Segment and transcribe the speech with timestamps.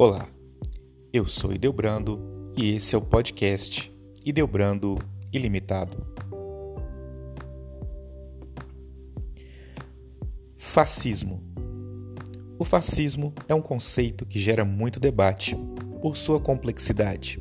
[0.00, 0.28] Olá,
[1.12, 3.92] eu sou Ideobrando e esse é o podcast
[4.24, 4.96] Ideobrando
[5.32, 6.06] Ilimitado.
[10.56, 11.42] Fascismo.
[12.60, 15.56] O fascismo é um conceito que gera muito debate
[16.00, 17.40] por sua complexidade,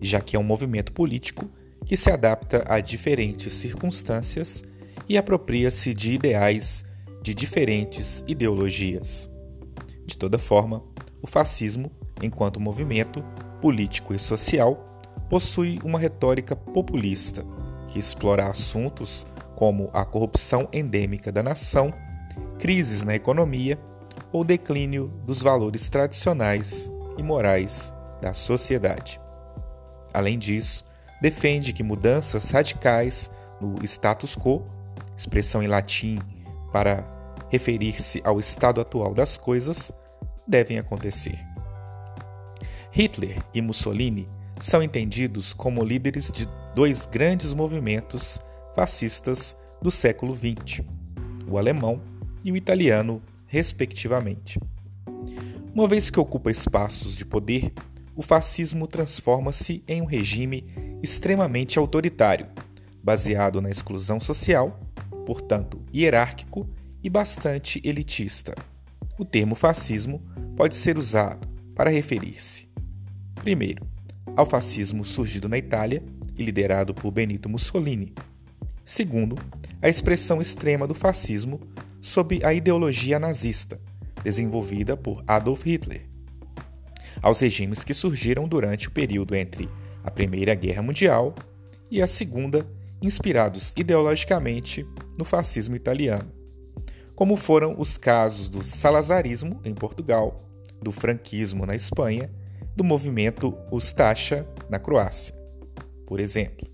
[0.00, 1.50] já que é um movimento político
[1.84, 4.62] que se adapta a diferentes circunstâncias
[5.08, 6.84] e apropria-se de ideais
[7.20, 9.28] de diferentes ideologias.
[10.06, 10.84] De toda forma,
[11.22, 11.90] o fascismo,
[12.22, 13.22] enquanto movimento
[13.60, 17.44] político e social, possui uma retórica populista
[17.88, 21.92] que explora assuntos como a corrupção endêmica da nação,
[22.58, 23.78] crises na economia
[24.32, 29.20] ou declínio dos valores tradicionais e morais da sociedade.
[30.12, 30.84] Além disso,
[31.20, 33.30] defende que mudanças radicais
[33.60, 34.64] no status quo,
[35.16, 36.18] expressão em latim
[36.72, 37.04] para
[37.48, 39.92] referir-se ao estado atual das coisas,
[40.48, 41.38] devem acontecer.
[42.90, 44.26] Hitler e Mussolini
[44.58, 48.40] são entendidos como líderes de dois grandes movimentos
[48.74, 50.84] fascistas do século XX,
[51.46, 52.00] o alemão
[52.44, 54.58] e o italiano, respectivamente.
[55.74, 57.72] Uma vez que ocupa espaços de poder,
[58.16, 60.66] o fascismo transforma-se em um regime
[61.02, 62.48] extremamente autoritário,
[63.02, 64.80] baseado na exclusão social,
[65.24, 66.68] portanto hierárquico
[67.02, 68.54] e bastante elitista.
[69.18, 70.22] O termo fascismo
[70.56, 72.68] pode ser usado para referir-se,
[73.34, 73.84] primeiro,
[74.36, 76.00] ao fascismo surgido na Itália
[76.36, 78.14] e liderado por Benito Mussolini.
[78.84, 79.36] Segundo,
[79.82, 81.60] a expressão extrema do fascismo
[82.00, 83.80] sob a ideologia nazista,
[84.22, 86.08] desenvolvida por Adolf Hitler.
[87.20, 89.68] Aos regimes que surgiram durante o período entre
[90.04, 91.34] a Primeira Guerra Mundial
[91.90, 92.64] e a Segunda,
[93.02, 94.86] inspirados ideologicamente
[95.18, 96.37] no fascismo italiano,
[97.18, 100.40] como foram os casos do salazarismo em Portugal
[100.80, 102.30] do franquismo na Espanha,
[102.76, 105.34] do movimento Ustaša na Croácia,
[106.06, 106.68] por exemplo.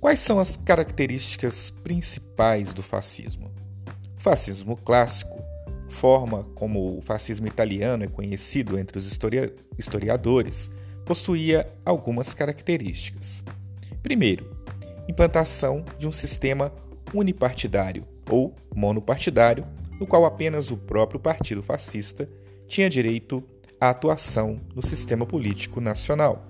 [0.00, 3.50] Quais são as características principais do fascismo?
[4.16, 5.38] O fascismo clássico,
[5.90, 9.06] forma como o fascismo italiano é conhecido entre os
[9.78, 10.70] historiadores,
[11.04, 13.44] possuía algumas características.
[14.02, 14.56] Primeiro,
[15.06, 16.72] implantação de um sistema
[17.12, 19.66] unipartidário ou monopartidário,
[19.98, 22.28] no qual apenas o próprio partido fascista
[22.66, 23.42] tinha direito
[23.80, 26.46] à atuação no sistema político nacional.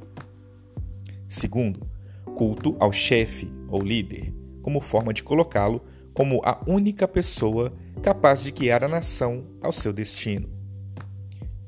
[1.28, 1.86] Segundo,
[2.34, 5.82] culto ao chefe ou líder, como forma de colocá-lo
[6.18, 7.72] como a única pessoa
[8.02, 10.48] capaz de guiar a nação ao seu destino.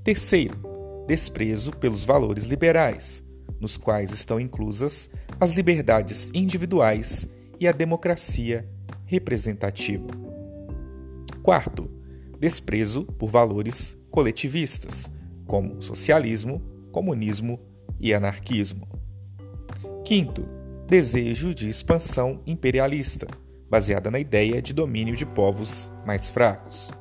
[0.03, 0.59] Terceiro,
[1.07, 3.23] desprezo pelos valores liberais,
[3.61, 7.29] nos quais estão inclusas as liberdades individuais
[7.61, 8.69] e a democracia
[9.11, 10.07] representativa.
[11.43, 11.91] Quarto,
[12.39, 15.11] desprezo por valores coletivistas,
[15.49, 16.63] como socialismo,
[16.93, 17.59] comunismo
[17.99, 18.87] e anarquismo.
[20.05, 20.49] Quinto,
[20.87, 23.27] desejo de expansão imperialista,
[23.69, 26.93] baseada na ideia de domínio de povos mais fracos.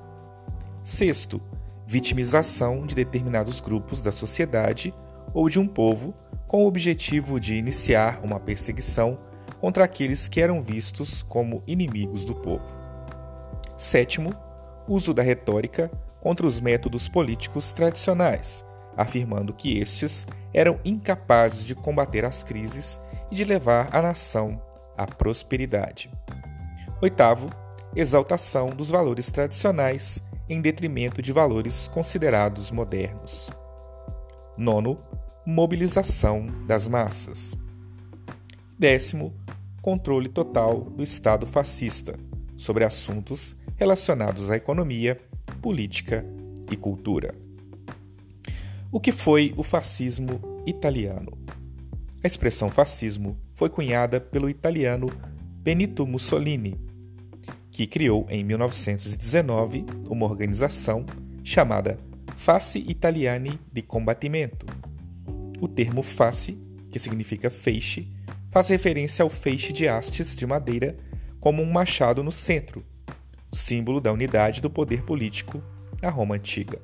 [0.82, 1.40] Sexto,
[1.86, 4.92] vitimização de determinados grupos da sociedade
[5.32, 6.16] ou de um povo
[6.48, 9.29] com o objetivo de iniciar uma perseguição
[9.60, 12.74] contra aqueles que eram vistos como inimigos do povo.
[13.78, 14.34] Sétimo,
[14.88, 15.90] uso da retórica
[16.22, 18.66] contra os métodos políticos tradicionais,
[18.98, 23.00] afirmando que estes eram incapazes de combater as crises
[23.32, 24.62] e de levar a nação
[24.98, 26.12] à prosperidade.
[27.02, 27.50] Oitavo,
[27.96, 33.50] exaltação dos valores tradicionais em detrimento de valores considerados modernos.
[34.58, 35.00] Nono,
[35.46, 37.56] mobilização das massas.
[38.78, 39.34] Décimo,
[39.82, 42.16] controle total do Estado fascista
[42.58, 45.20] sobre assuntos relacionados à economia,
[45.62, 46.26] política
[46.72, 47.34] e cultura.
[48.92, 51.38] O que foi o fascismo italiano?
[52.24, 55.08] A expressão fascismo foi cunhada pelo italiano
[55.62, 56.78] Benito Mussolini,
[57.72, 61.06] que criou em 1919 uma organização
[61.44, 61.98] chamada
[62.36, 64.66] Face Italiani di Combattimento.
[65.62, 66.58] O termo face,
[66.90, 68.08] que significa feixe,
[68.52, 70.98] faz referência ao feixe de hastes de madeira
[71.40, 72.84] como um machado no centro,
[73.54, 75.64] símbolo da unidade do poder político
[76.02, 76.82] na Roma antiga.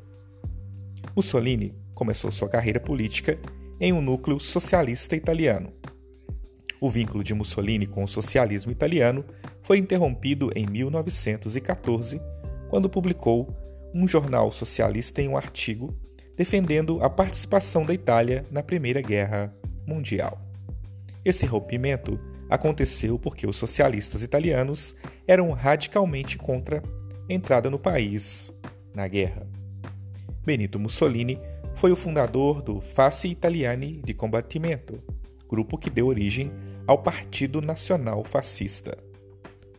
[1.15, 3.39] Mussolini começou sua carreira política
[3.79, 5.73] em um núcleo socialista italiano.
[6.79, 9.25] O vínculo de Mussolini com o socialismo italiano
[9.63, 12.21] foi interrompido em 1914,
[12.69, 13.55] quando publicou
[13.93, 15.97] um jornal socialista em um artigo
[16.35, 19.55] defendendo a participação da Itália na Primeira Guerra
[19.87, 20.44] Mundial.
[21.25, 24.95] Esse rompimento aconteceu porque os socialistas italianos
[25.27, 26.83] eram radicalmente contra
[27.27, 28.53] a entrada no país
[28.93, 29.47] na guerra.
[30.45, 31.39] Benito Mussolini
[31.73, 35.01] foi o fundador do Fasci Italiani di Combattimento,
[35.49, 36.51] grupo que deu origem
[36.85, 38.95] ao Partido Nacional Fascista.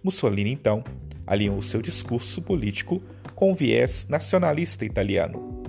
[0.02, 0.82] Mussolini, então,
[1.24, 3.00] alinhou seu discurso político
[3.36, 5.62] com o viés nacionalista italiano.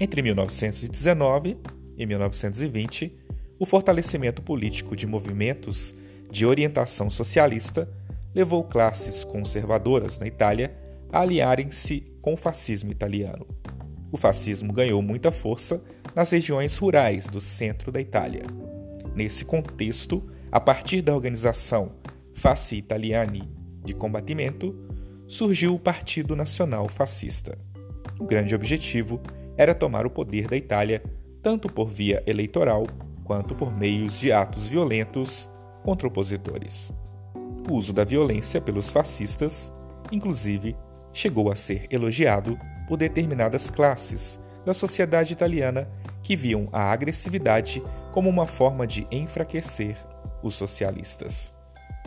[0.00, 1.56] Entre 1919
[1.96, 3.16] e 1920,
[3.58, 5.94] o fortalecimento político de movimentos
[6.30, 7.88] de orientação socialista
[8.34, 10.76] levou classes conservadoras na Itália
[11.10, 13.46] a aliarem-se com o fascismo italiano.
[14.12, 15.82] O fascismo ganhou muita força
[16.14, 18.42] nas regiões rurais do centro da Itália.
[19.14, 21.92] Nesse contexto, a partir da organização
[22.34, 23.48] Fasci Italiani
[23.84, 24.76] de Combatimento,
[25.26, 27.58] surgiu o Partido Nacional Fascista.
[28.18, 29.20] O grande objetivo
[29.56, 31.02] era tomar o poder da Itália
[31.42, 32.86] tanto por via eleitoral
[33.26, 35.50] quanto por meios de atos violentos
[35.82, 36.92] contra opositores.
[37.68, 39.72] O uso da violência pelos fascistas,
[40.12, 40.76] inclusive,
[41.12, 45.88] chegou a ser elogiado por determinadas classes da sociedade italiana
[46.22, 47.82] que viam a agressividade
[48.12, 49.96] como uma forma de enfraquecer
[50.42, 51.52] os socialistas.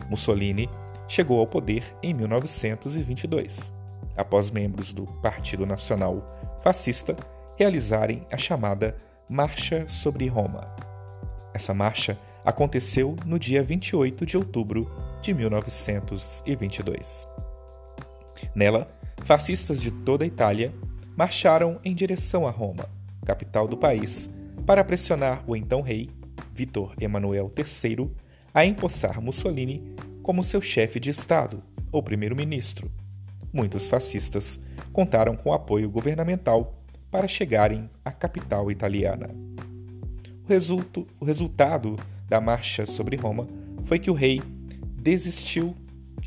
[0.10, 0.69] Mussolini
[1.07, 3.74] chegou ao poder em 1922,
[4.16, 6.24] após membros do Partido Nacional
[6.62, 7.16] Fascista
[7.57, 8.95] realizarem a chamada
[9.30, 10.88] Marcha sobre Roma.
[11.54, 14.90] Essa marcha aconteceu no dia 28 de outubro
[15.22, 17.28] de 1922.
[18.56, 18.88] Nela,
[19.24, 20.74] fascistas de toda a Itália
[21.16, 22.90] marcharam em direção a Roma,
[23.25, 24.30] capital do país,
[24.66, 26.10] para pressionar o então rei,
[26.54, 28.10] Vítor Emanuel III,
[28.54, 32.92] a empossar Mussolini como seu chefe de Estado ou primeiro-ministro.
[33.52, 34.60] Muitos fascistas
[34.94, 39.30] contaram com apoio governamental para chegarem à capital italiana.
[40.50, 41.96] Resulto, o resultado
[42.28, 43.48] da marcha sobre Roma
[43.86, 44.42] foi que o rei
[44.96, 45.75] desistiu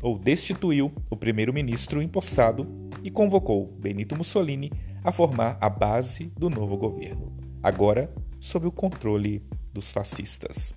[0.01, 2.65] ou destituiu o primeiro-ministro empossado
[3.03, 4.71] e convocou Benito Mussolini
[5.03, 8.09] a formar a base do novo governo, agora
[8.39, 9.43] sob o controle
[9.73, 10.73] dos fascistas.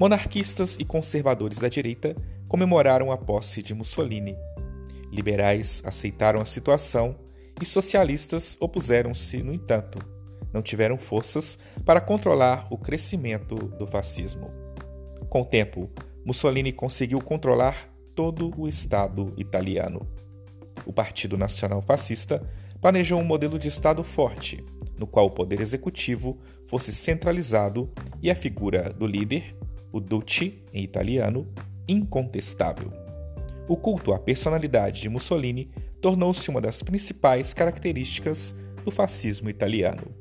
[0.00, 2.16] Monarquistas e conservadores da direita
[2.48, 4.34] comemoraram a posse de Mussolini.
[5.12, 7.16] Liberais aceitaram a situação
[7.60, 10.17] e socialistas opuseram-se, no entanto.
[10.52, 14.50] Não tiveram forças para controlar o crescimento do fascismo.
[15.28, 15.90] Com o tempo,
[16.24, 20.06] Mussolini conseguiu controlar todo o Estado italiano.
[20.86, 22.42] O Partido Nacional Fascista
[22.80, 24.64] planejou um modelo de Estado forte,
[24.98, 27.90] no qual o poder executivo fosse centralizado
[28.22, 29.56] e a figura do líder,
[29.92, 31.46] o Duce em italiano,
[31.86, 32.92] incontestável.
[33.68, 35.70] O culto à personalidade de Mussolini
[36.00, 38.54] tornou-se uma das principais características
[38.84, 40.17] do fascismo italiano.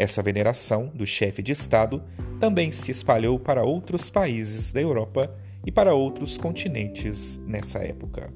[0.00, 2.02] Essa veneração do chefe de Estado
[2.40, 5.30] também se espalhou para outros países da Europa
[5.62, 8.32] e para outros continentes nessa época.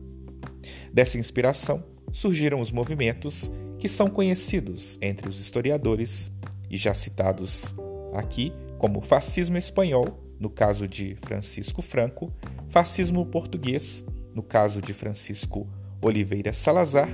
[0.92, 1.82] Dessa inspiração
[2.12, 6.30] surgiram os movimentos que são conhecidos entre os historiadores
[6.68, 7.74] e já citados
[8.12, 12.30] aqui como fascismo espanhol, no caso de Francisco Franco,
[12.68, 15.66] fascismo português, no caso de Francisco
[16.02, 17.08] Oliveira Salazar,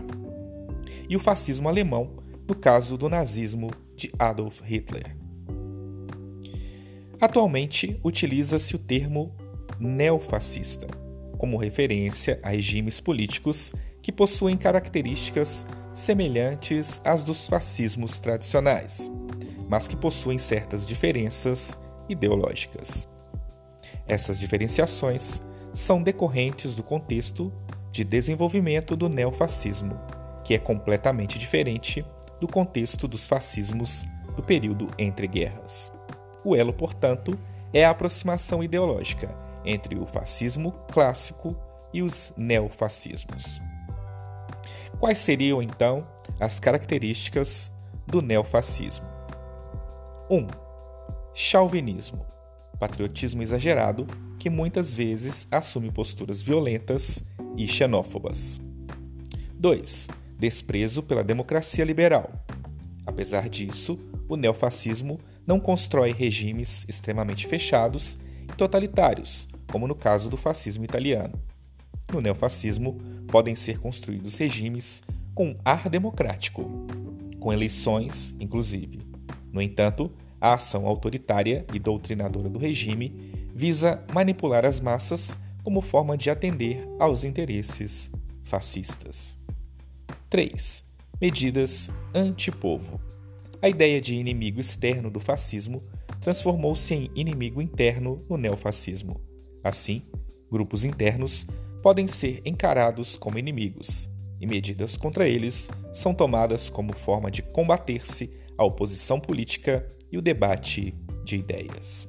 [1.08, 2.16] e o fascismo alemão,
[2.48, 3.70] no caso do nazismo
[4.00, 5.14] de Adolf Hitler.
[7.20, 9.34] Atualmente, utiliza-se o termo
[9.78, 10.86] neofascista
[11.36, 19.10] como referência a regimes políticos que possuem características semelhantes às dos fascismos tradicionais,
[19.68, 21.78] mas que possuem certas diferenças
[22.08, 23.08] ideológicas.
[24.06, 25.42] Essas diferenciações
[25.74, 27.52] são decorrentes do contexto
[27.92, 29.98] de desenvolvimento do neofascismo,
[30.44, 32.04] que é completamente diferente
[32.40, 35.92] do contexto dos fascismos do período entre guerras.
[36.44, 37.38] O elo, portanto,
[37.72, 41.54] é a aproximação ideológica entre o fascismo clássico
[41.92, 43.60] e os neofascismos.
[44.98, 46.06] Quais seriam então
[46.38, 47.70] as características
[48.06, 49.06] do neofascismo?
[50.30, 50.36] 1.
[50.36, 50.46] Um,
[51.34, 52.24] chauvinismo,
[52.78, 54.06] patriotismo exagerado
[54.38, 57.22] que muitas vezes assume posturas violentas
[57.56, 58.60] e xenófobas.
[59.54, 60.08] 2.
[60.40, 62.32] Desprezo pela democracia liberal.
[63.04, 68.16] Apesar disso, o neofascismo não constrói regimes extremamente fechados
[68.50, 71.38] e totalitários, como no caso do fascismo italiano.
[72.10, 75.02] No neofascismo, podem ser construídos regimes
[75.34, 76.86] com ar democrático,
[77.38, 79.02] com eleições, inclusive.
[79.52, 86.16] No entanto, a ação autoritária e doutrinadora do regime visa manipular as massas como forma
[86.16, 88.10] de atender aos interesses
[88.42, 89.39] fascistas.
[90.30, 90.84] 3.
[91.20, 93.00] Medidas antipovo.
[93.60, 95.80] A ideia de inimigo externo do fascismo
[96.20, 99.20] transformou-se em inimigo interno no neofascismo.
[99.64, 100.06] Assim,
[100.48, 101.48] grupos internos
[101.82, 104.08] podem ser encarados como inimigos,
[104.40, 110.22] e medidas contra eles são tomadas como forma de combater-se a oposição política e o
[110.22, 110.94] debate
[111.24, 112.08] de ideias.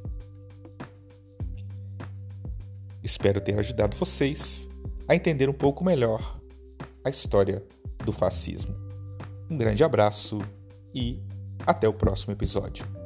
[3.01, 4.69] Espero ter ajudado vocês
[5.07, 6.39] a entender um pouco melhor
[7.03, 7.65] a história
[8.01, 8.75] do fascismo.
[9.49, 10.39] Um grande abraço
[10.93, 11.21] e
[11.65, 13.00] até o próximo episódio.